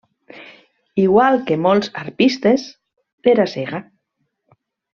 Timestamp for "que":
1.49-1.57